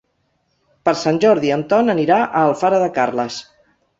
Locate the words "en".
1.57-1.65